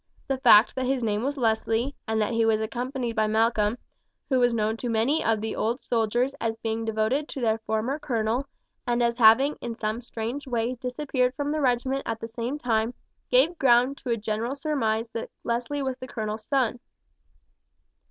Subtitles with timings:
[0.27, 3.77] The fact that his name was Leslie, and that he was accompanied by Malcolm,
[4.29, 7.99] who was known to many of the old soldiers as being devoted to their former
[7.99, 8.47] colonel
[8.87, 12.95] and as having in some strange way disappeared from the regiment at the same time,
[13.29, 16.79] gave ground to a general surmise that Leslie was the colonel's son.